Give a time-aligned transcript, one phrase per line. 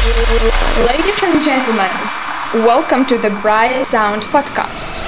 [0.00, 1.90] Ladies and gentlemen,
[2.66, 4.99] welcome to the Bright Sound Podcast.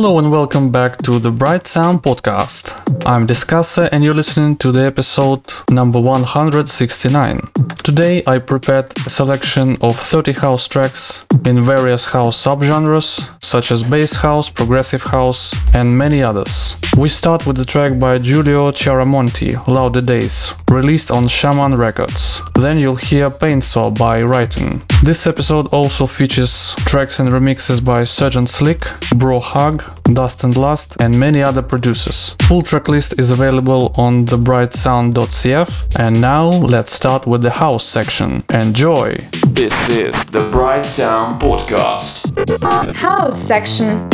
[0.00, 2.72] Hello and welcome back to the Bright Sound Podcast.
[3.04, 5.42] I'm Discussor and you're listening to the episode
[5.72, 7.40] number 169.
[7.82, 13.82] Today I prepared a selection of 30 house tracks in various house subgenres such as
[13.82, 16.80] bass house, progressive house, and many others.
[16.98, 22.50] We start with the track by Giulio Chiaramonti, Louder Days, released on Shaman Records.
[22.54, 24.82] Then you'll hear Painsaw by Righten.
[25.04, 28.82] This episode also features tracks and remixes by Sergeant Slick,
[29.14, 32.34] Bro Hug, Dust and Lust, and many other producers.
[32.48, 36.00] Full track list is available on thebrightsound.cf.
[36.00, 38.42] And now let's start with the house section.
[38.50, 39.16] Enjoy!
[39.50, 42.96] This is the Bright Sound Podcast.
[42.96, 44.10] House section.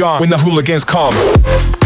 [0.00, 1.79] Begun when the hooligans come.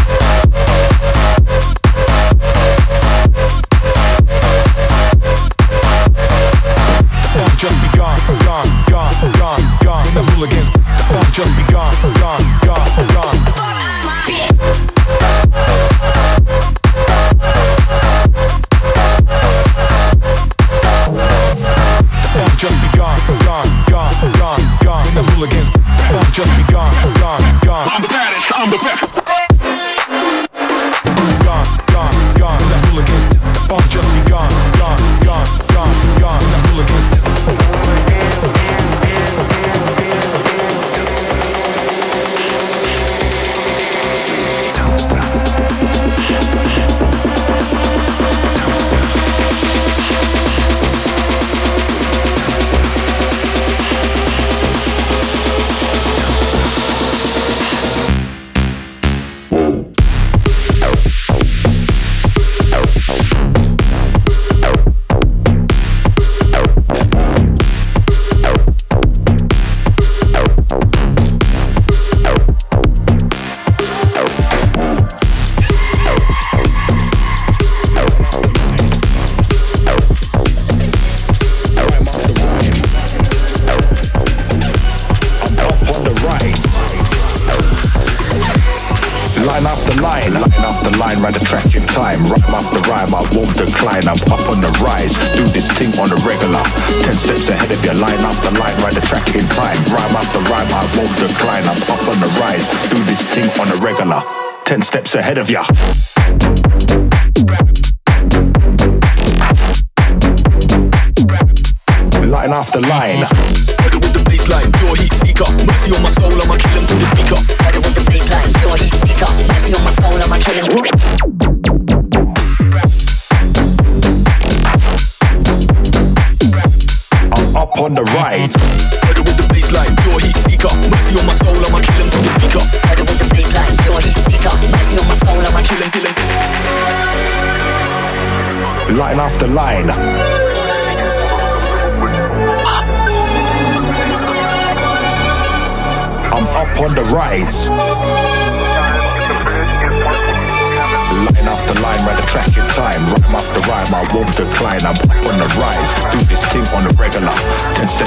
[105.35, 105.74] ahead of ya.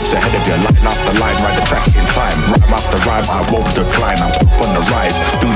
[0.09, 0.57] steps ahead of you.
[0.65, 2.39] Line after line, ride the track in time.
[2.49, 4.19] Rhyme after rhyme, I won't decline.
[4.19, 5.17] I'm up on the rise.
[5.41, 5.48] Do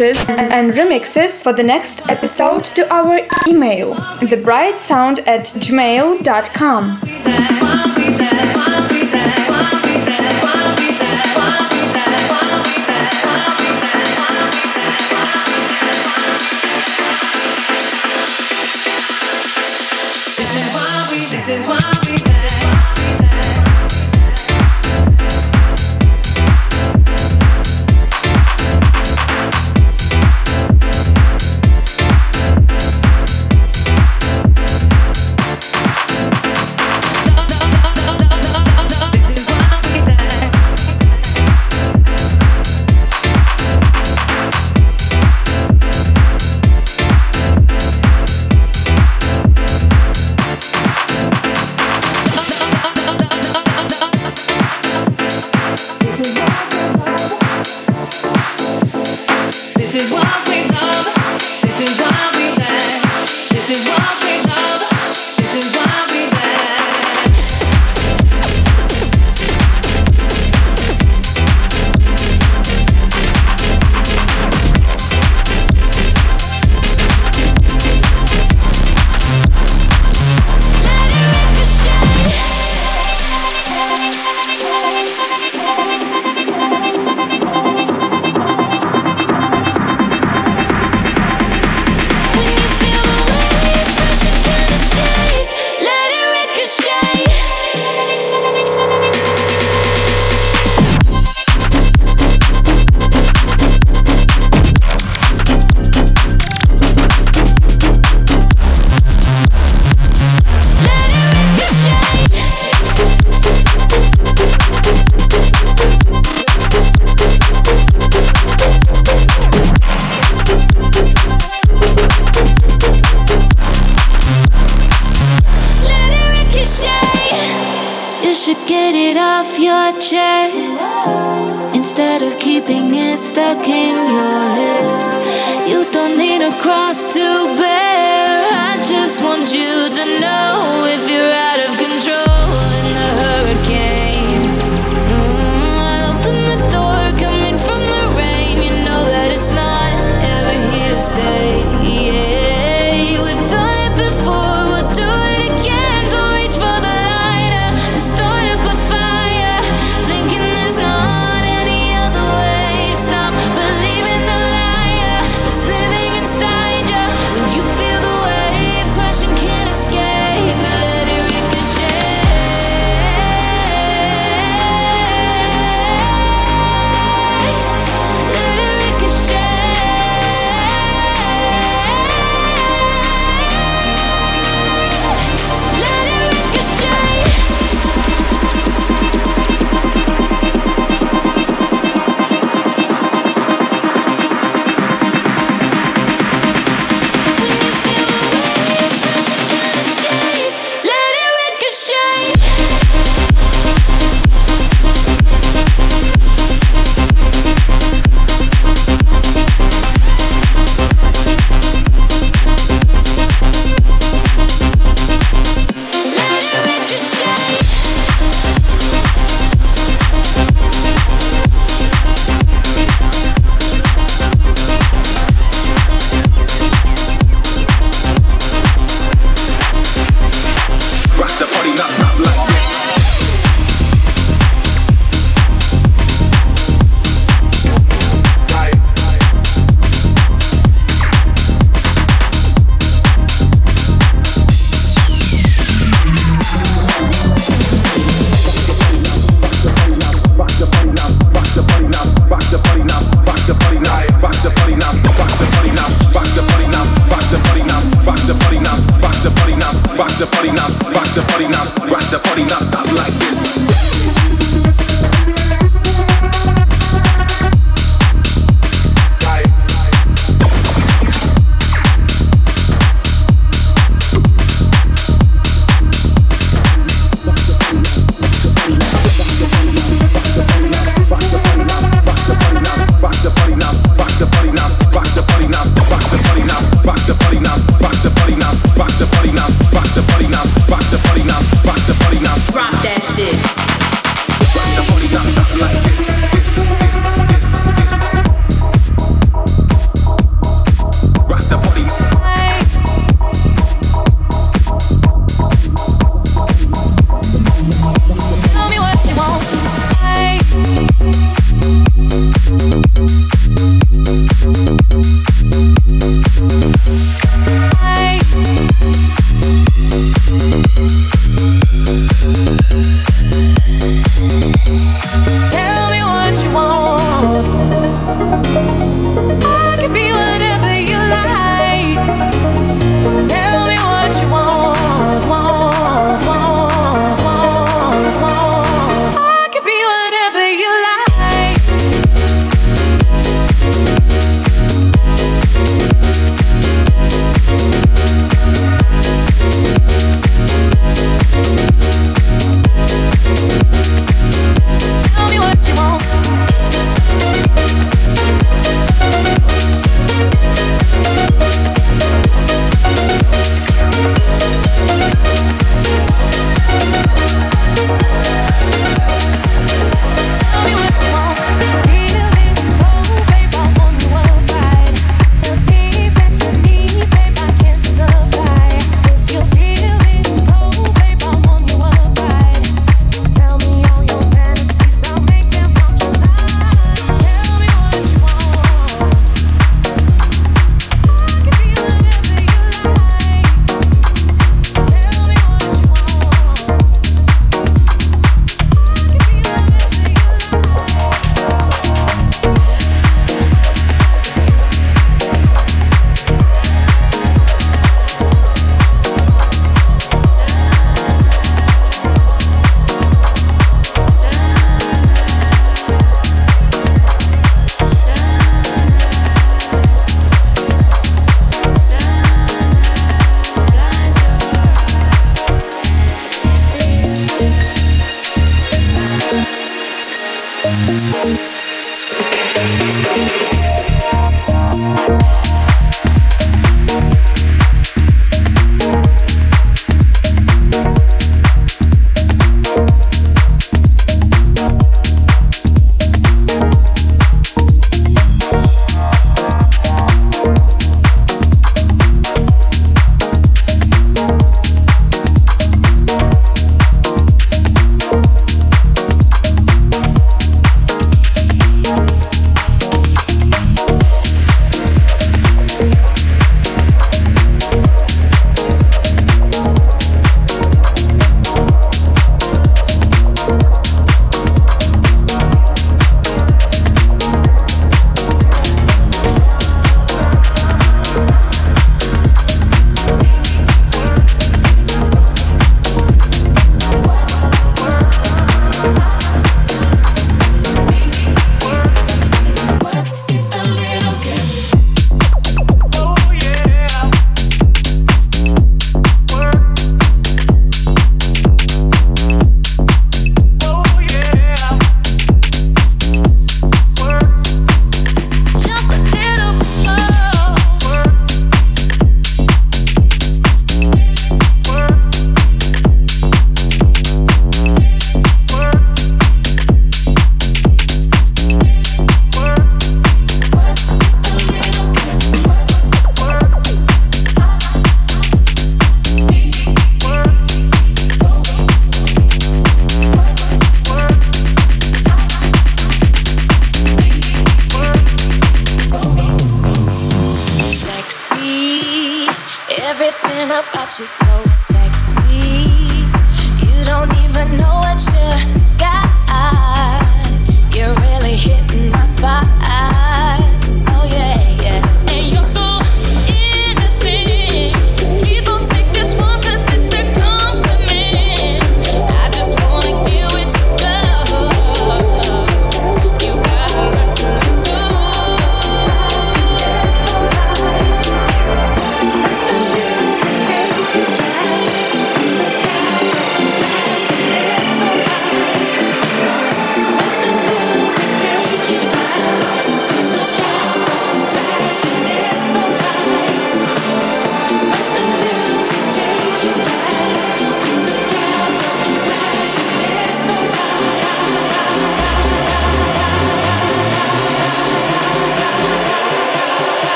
[0.00, 7.00] and remixes for the next episode to our email thebrightsound at gmail.com.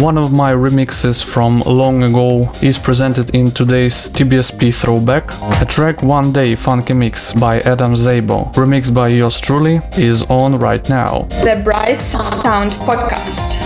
[0.00, 5.30] One of my remixes from long ago is presented in today's TBSP throwback.
[5.60, 10.58] A track One Day Funky Mix by Adam Szabo, remixed by yours truly, is on
[10.58, 11.26] right now.
[11.44, 13.58] The Bright Sound Podcast.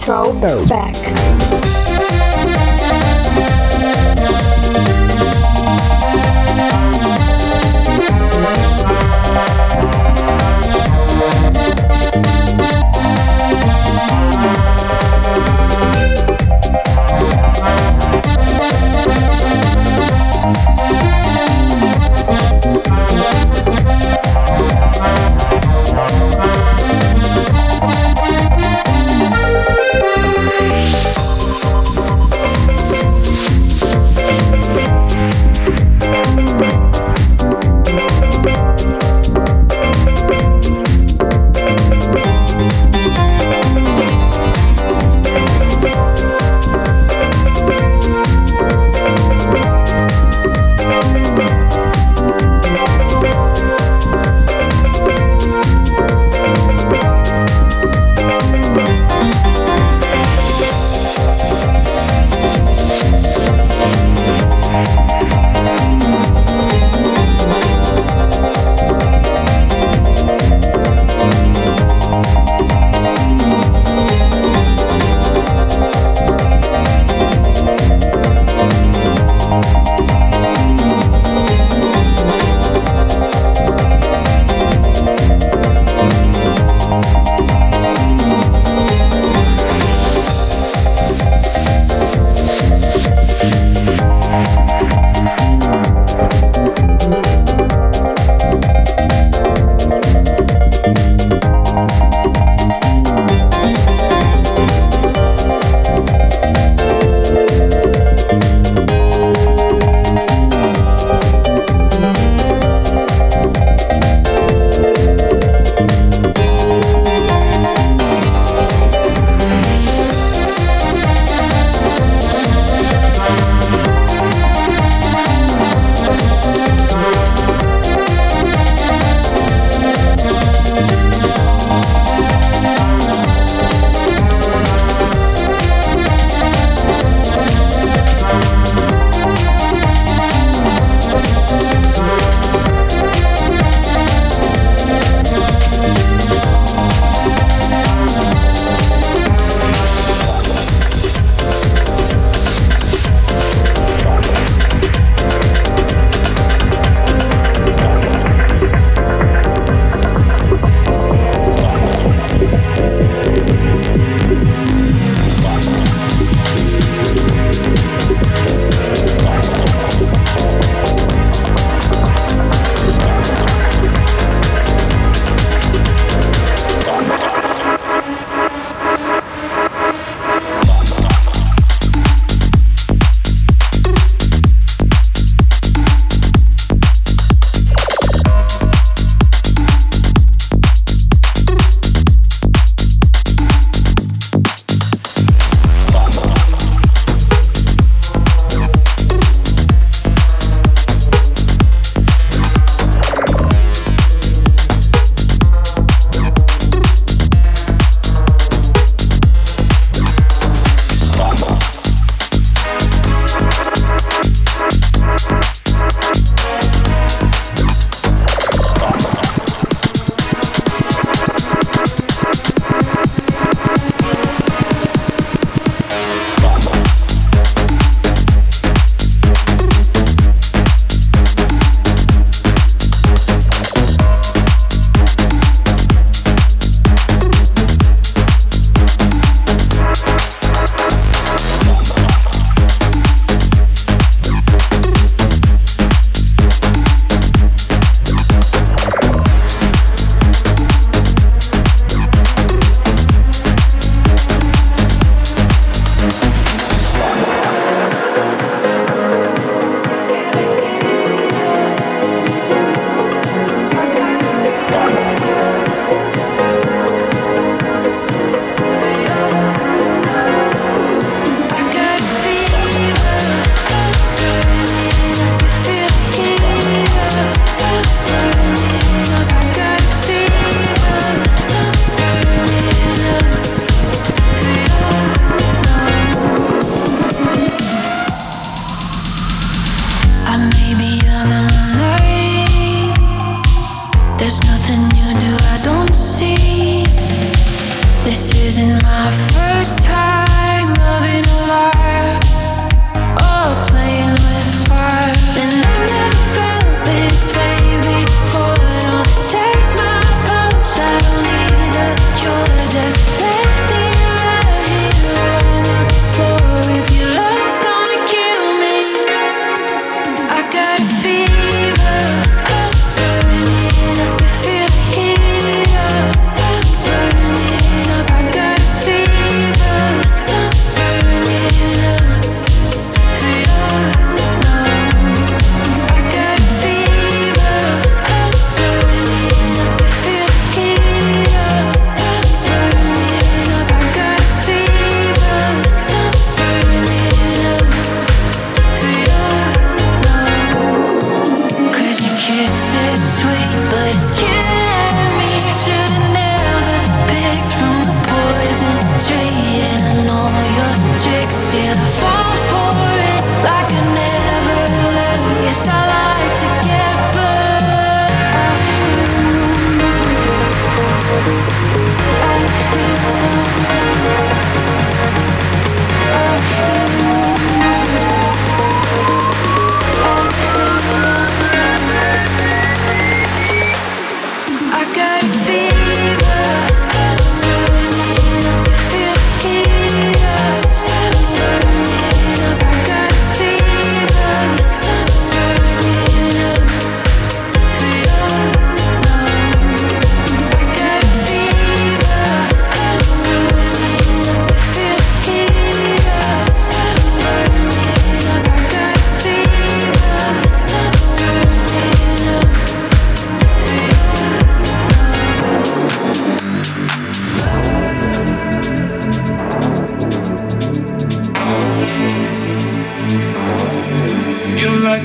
[0.00, 1.47] Throwback.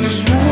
[0.04, 0.43] this morning.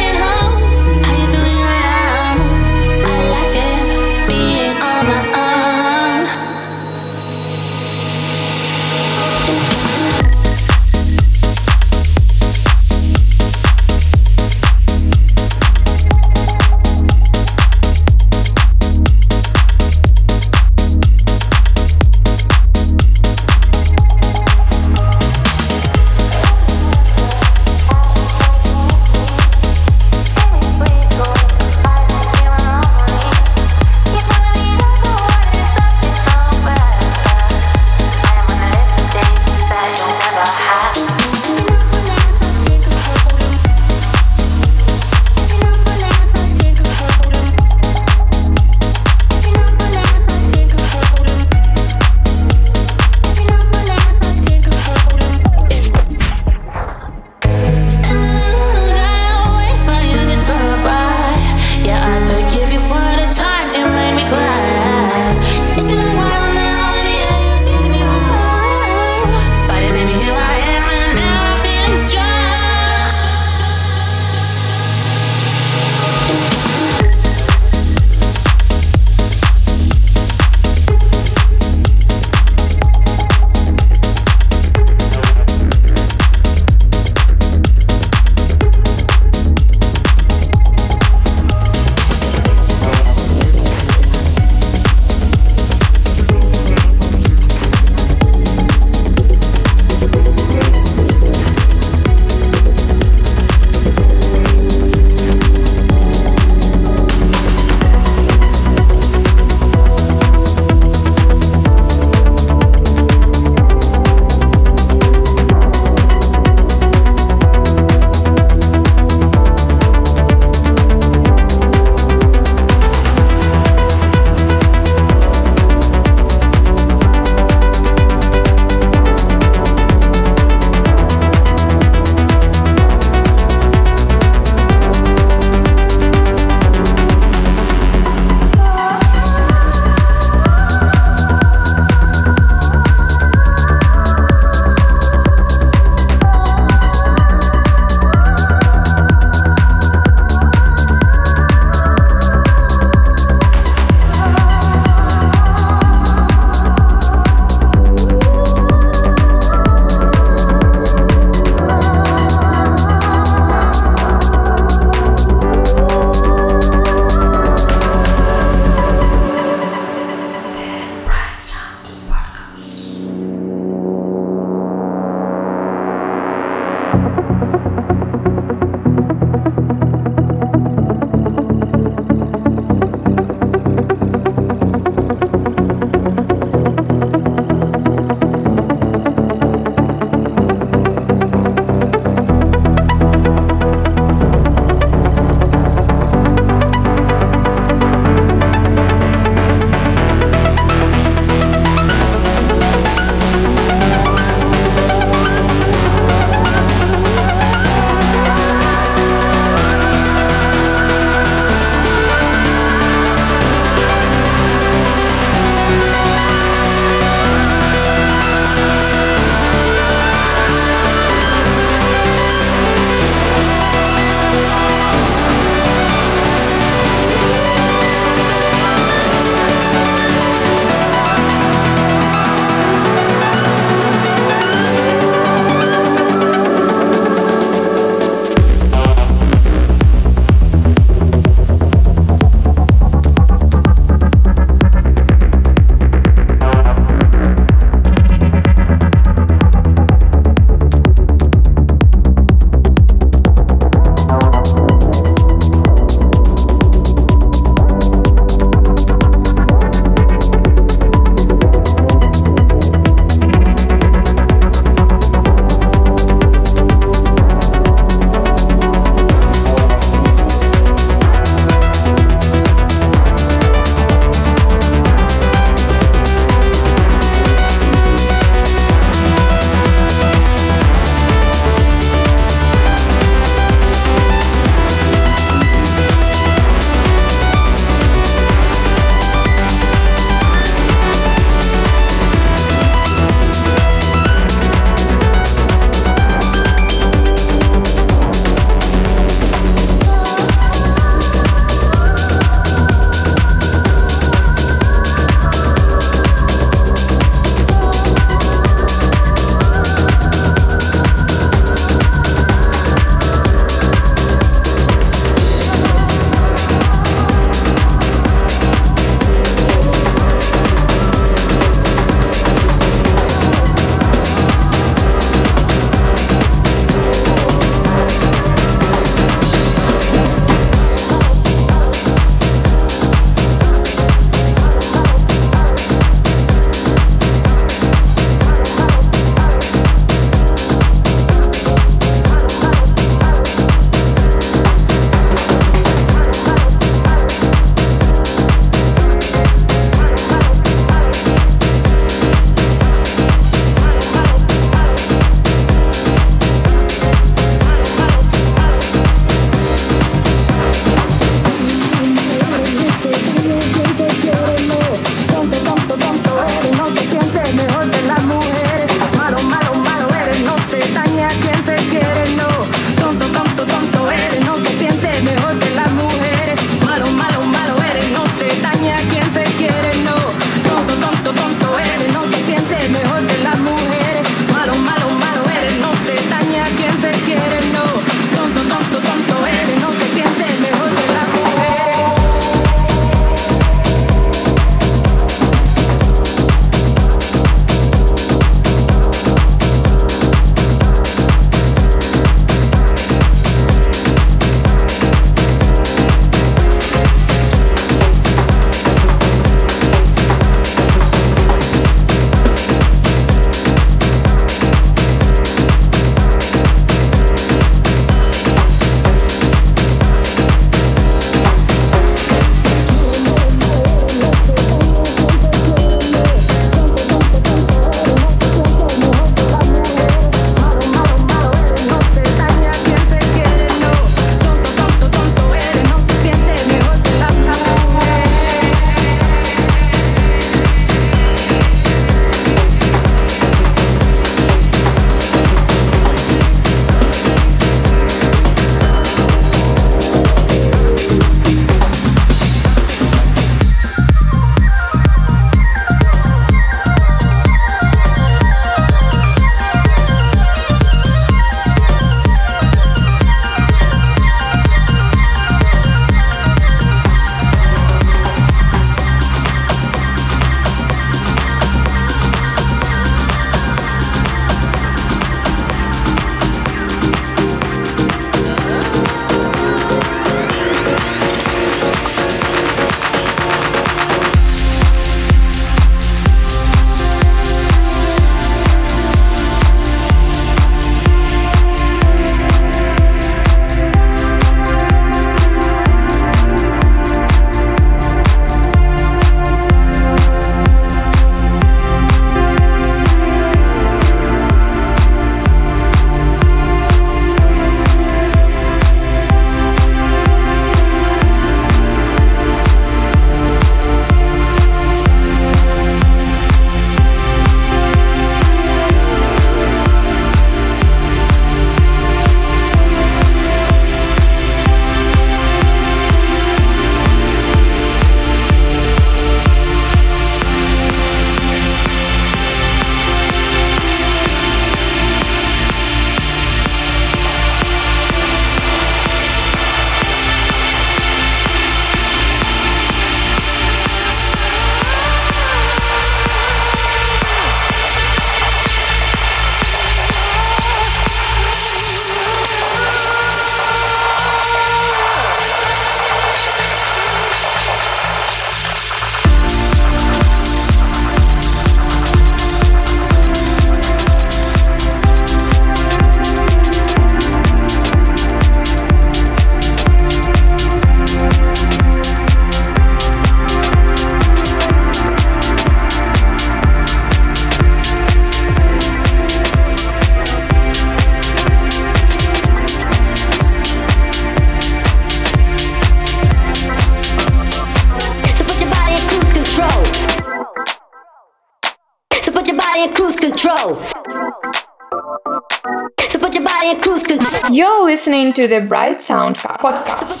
[597.32, 600.00] You're listening to the Bright Sound podcast,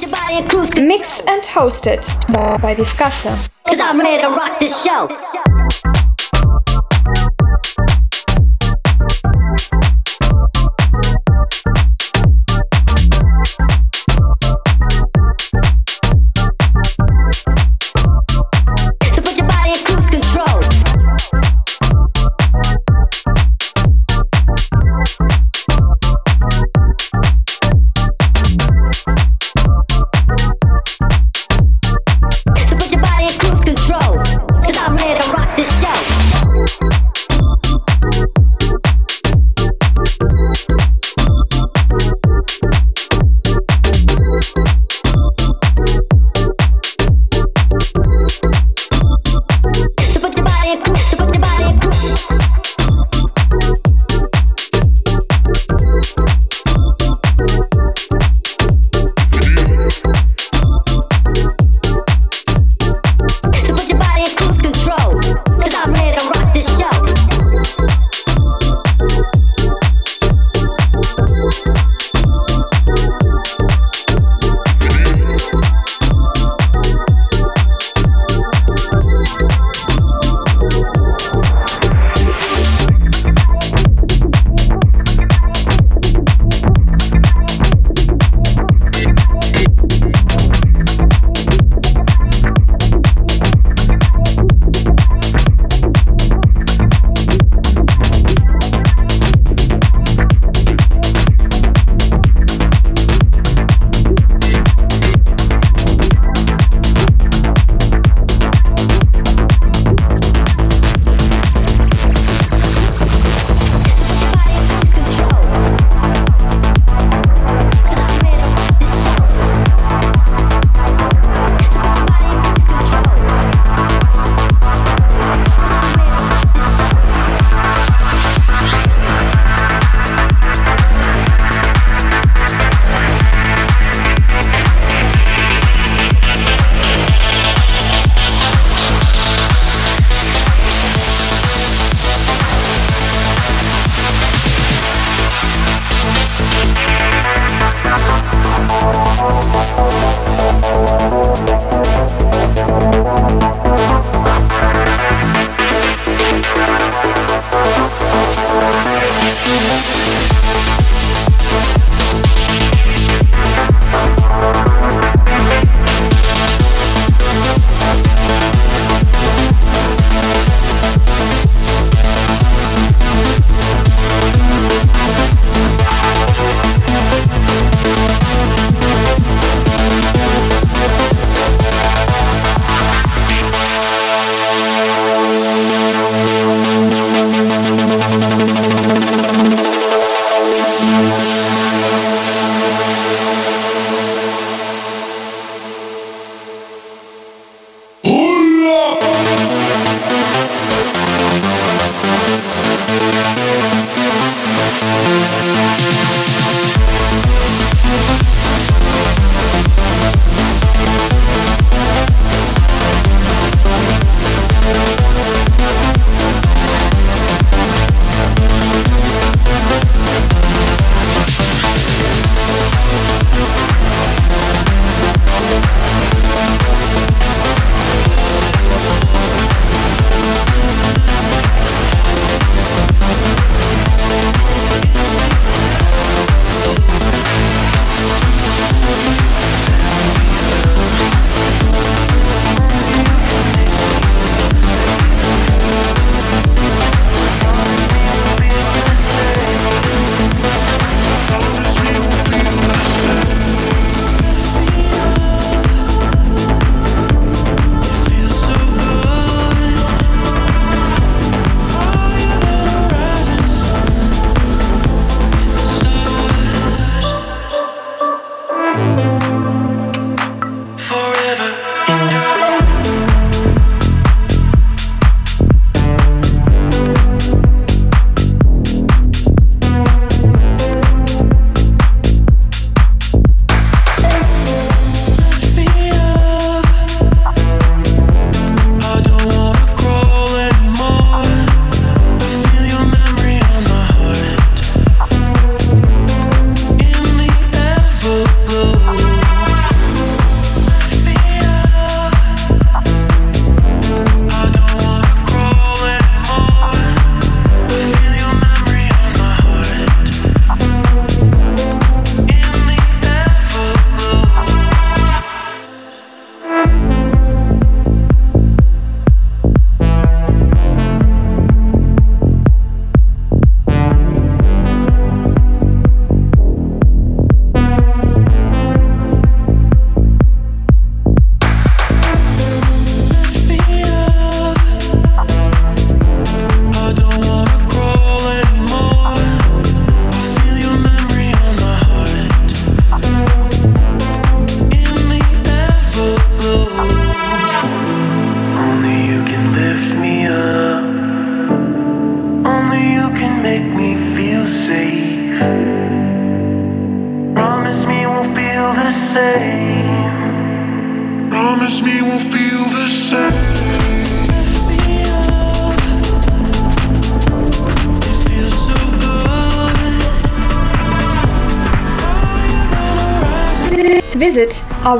[0.80, 2.06] mixed and hosted
[2.62, 3.36] by Discussor.
[3.66, 5.55] Cause I'm ready to rock show.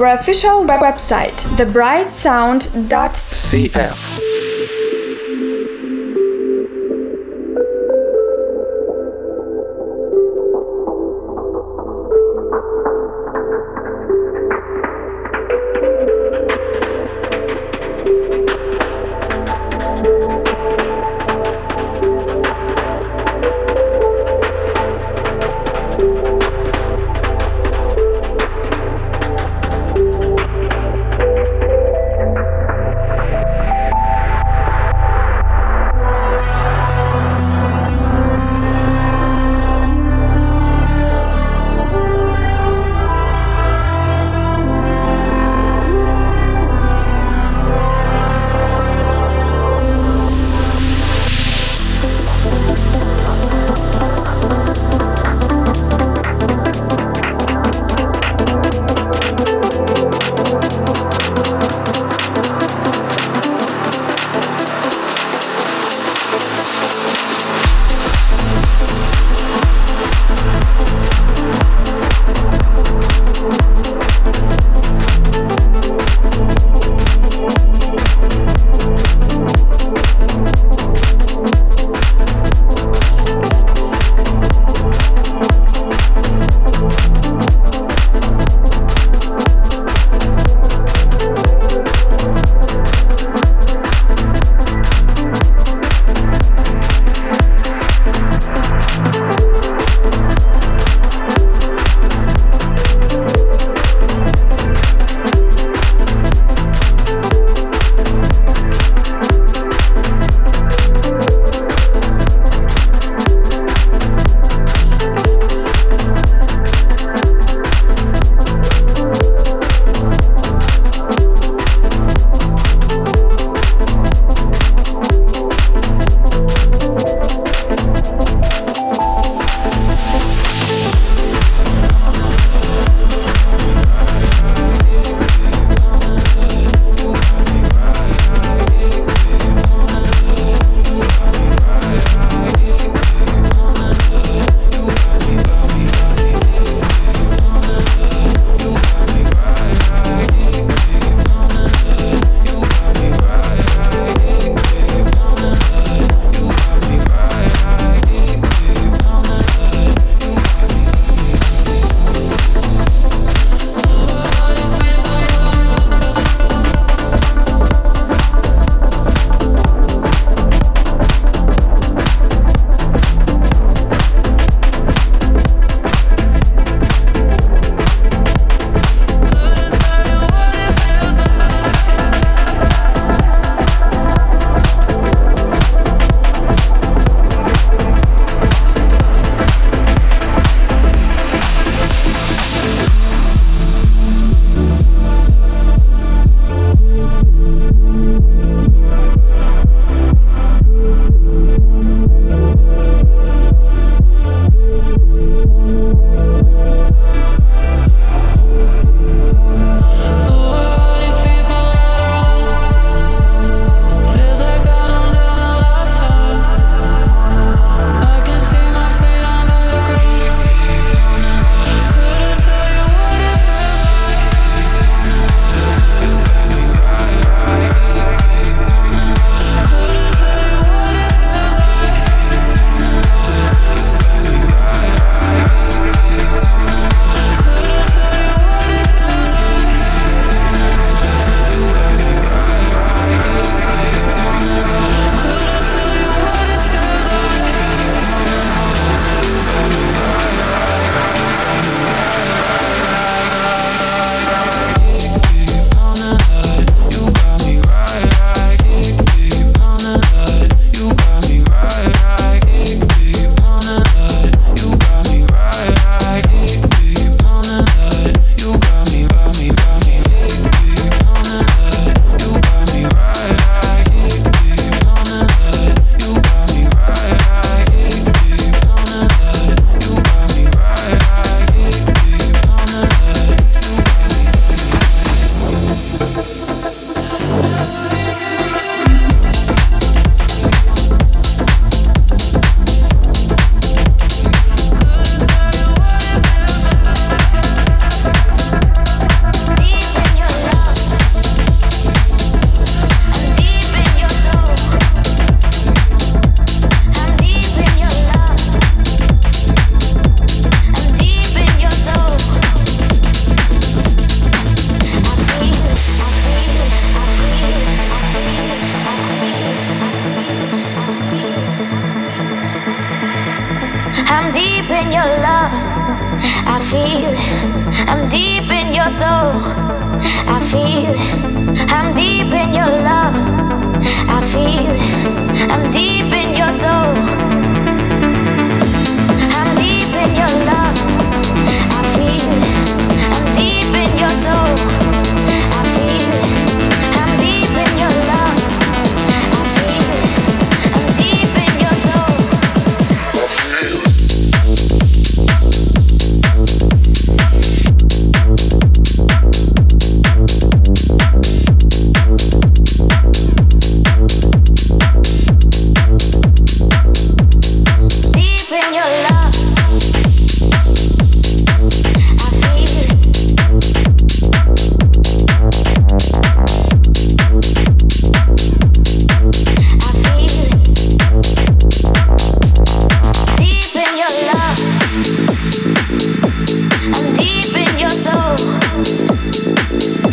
[0.05, 4.26] Our official web website, thebrightsound.cf.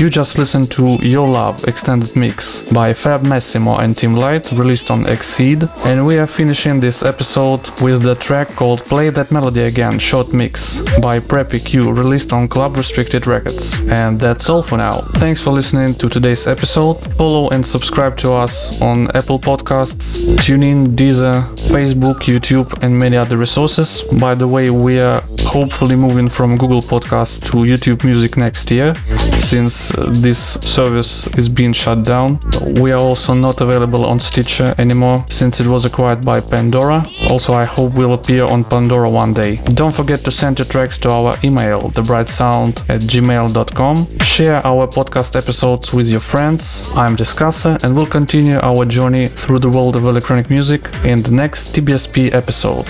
[0.03, 4.91] You just listened to Your Love extended mix by Fab Massimo and Tim Light released
[4.91, 9.61] on Exceed and we are finishing this episode with the track called Play That Melody
[9.61, 13.79] Again short mix by Preppy Q released on Club Restricted Records.
[13.87, 14.91] And that's all for now.
[15.21, 16.95] Thanks for listening to today's episode.
[17.15, 23.37] Follow and subscribe to us on Apple Podcasts, TuneIn, Deezer, Facebook, YouTube and many other
[23.37, 24.01] resources.
[24.19, 28.93] By the way, we are hopefully moving from Google Podcasts to YouTube Music next year
[29.39, 32.39] since uh, this service is being shut down.
[32.81, 37.05] We are also not available on Stitcher anymore since it was acquired by Pandora.
[37.29, 39.57] Also, I hope we'll appear on Pandora one day.
[39.73, 43.95] Don't forget to send your tracks to our email, thebrightsound at gmail.com.
[44.19, 46.91] Share our podcast episodes with your friends.
[46.95, 51.31] I'm Discussor and we'll continue our journey through the world of electronic music in the
[51.31, 52.85] next TBSP episode.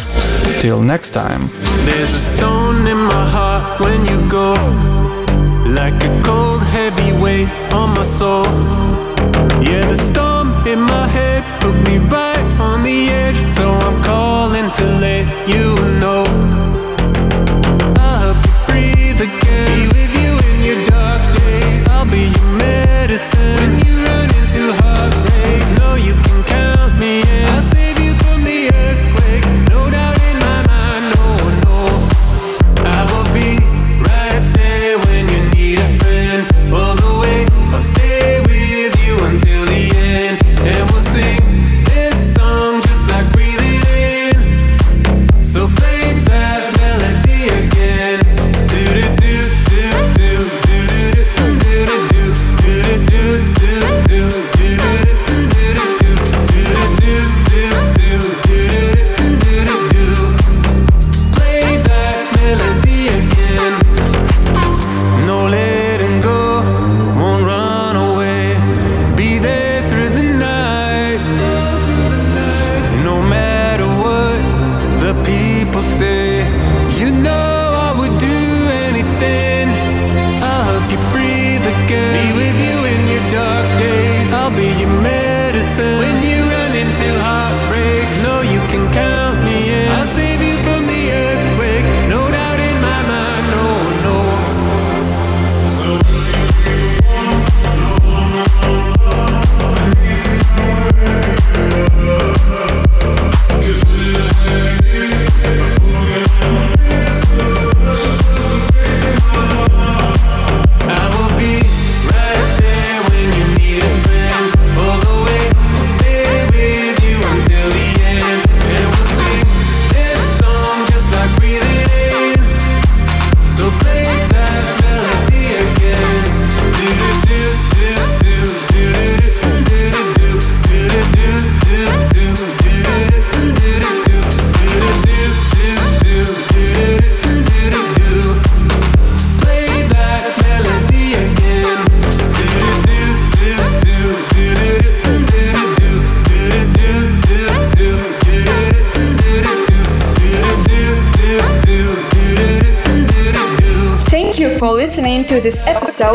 [0.62, 1.49] Till next time.
[2.44, 4.52] Stone in my heart when you go,
[5.80, 8.44] like a cold, heavy weight on my soul.
[9.64, 14.70] Yeah, the storm in my head put me right on the edge, so I'm calling
[14.72, 15.68] to let you
[16.02, 16.26] know.
[18.12, 18.36] I'll
[18.68, 21.88] breathe again, be with you in your dark days.
[21.88, 25.33] I'll be your medicine when you run into heartbreak.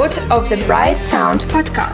[0.08, 1.87] Episode of the Bright Sound Podcast.